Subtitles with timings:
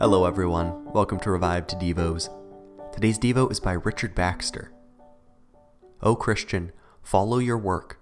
[0.00, 0.90] Hello, everyone.
[0.94, 2.30] Welcome to Revive to Devos.
[2.90, 4.72] Today's Devo is by Richard Baxter.
[6.00, 6.72] O Christian,
[7.02, 8.00] follow your work,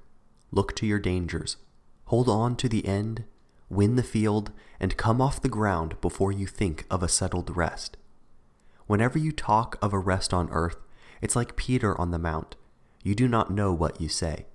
[0.52, 1.56] look to your dangers,
[2.04, 3.24] hold on to the end,
[3.68, 7.96] win the field, and come off the ground before you think of a settled rest.
[8.86, 10.76] Whenever you talk of a rest on earth,
[11.20, 12.54] it's like Peter on the Mount.
[13.02, 14.46] You do not know what you say.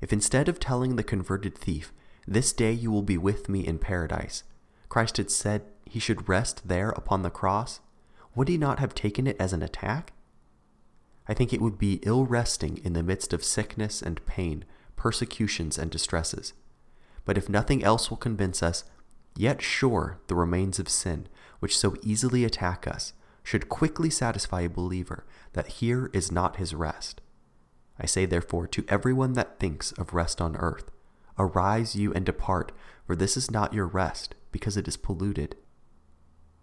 [0.00, 1.92] If instead of telling the converted thief,
[2.28, 4.44] This day you will be with me in paradise,
[4.88, 7.80] Christ had said he should rest there upon the cross,
[8.34, 10.12] would he not have taken it as an attack?
[11.28, 14.64] I think it would be ill resting in the midst of sickness and pain,
[14.96, 16.52] persecutions and distresses.
[17.24, 18.84] But if nothing else will convince us,
[19.36, 21.28] yet sure the remains of sin,
[21.60, 26.74] which so easily attack us, should quickly satisfy a believer that here is not his
[26.74, 27.20] rest.
[27.98, 30.90] I say therefore to everyone that thinks of rest on earth,
[31.38, 32.72] Arise you and depart,
[33.06, 35.56] for this is not your rest, because it is polluted.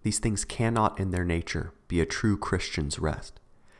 [0.04, 3.40] These things cannot in their nature be a true Christian's rest.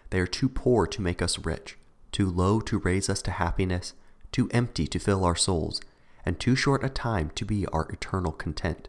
[0.10, 1.78] They are too poor to make us rich,
[2.12, 3.94] too low to raise us to happiness,
[4.32, 5.82] too empty to fill our souls,
[6.26, 8.88] and too short a time to be our eternal content.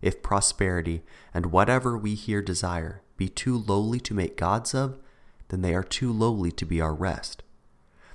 [0.00, 4.98] If prosperity and whatever we here desire be too lowly to make gods of,
[5.48, 7.42] then they are too lowly to be our rest.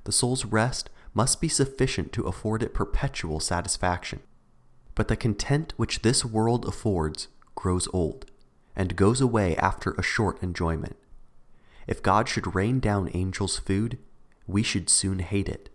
[0.04, 4.20] The soul's rest must be sufficient to afford it perpetual satisfaction.
[4.96, 8.26] But the content which this world affords grows old,
[8.76, 10.96] and goes away after a short enjoyment.
[11.88, 13.98] If God should rain down angels' food,
[14.46, 15.70] we should soon hate it.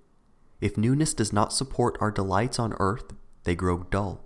[0.61, 3.13] If newness does not support our delights on earth,
[3.45, 4.25] they grow dull.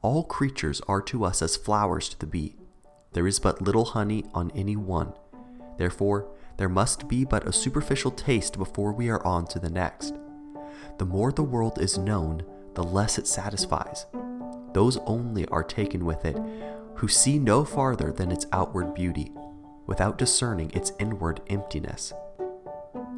[0.00, 2.56] All creatures are to us as flowers to the bee.
[3.12, 5.12] There is but little honey on any one.
[5.76, 10.14] Therefore, there must be but a superficial taste before we are on to the next.
[10.98, 12.44] The more the world is known,
[12.74, 14.06] the less it satisfies.
[14.72, 16.36] Those only are taken with it
[17.00, 19.32] who see no farther than its outward beauty,
[19.86, 22.12] without discerning its inward emptiness.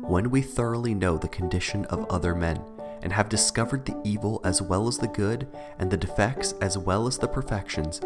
[0.02, 2.62] When we thoroughly know the condition of other men,
[3.02, 5.48] and have discovered the evil as well as the good,
[5.80, 8.00] and the defects as well as the perfections,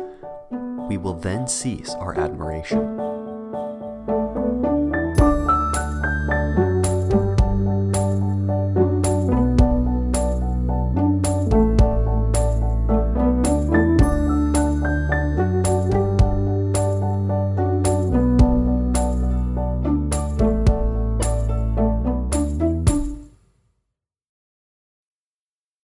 [0.89, 3.16] we will then cease our admiration.